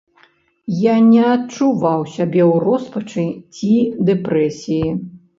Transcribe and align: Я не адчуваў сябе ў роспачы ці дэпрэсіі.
Я 0.83 0.93
не 1.09 1.17
адчуваў 1.33 1.99
сябе 2.13 2.41
ў 2.51 2.63
роспачы 2.63 3.25
ці 3.57 3.75
дэпрэсіі. 4.09 4.89